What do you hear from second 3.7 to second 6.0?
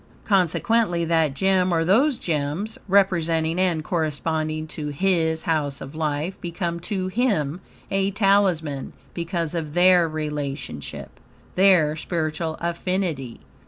corresponding to HIS HOUSE OF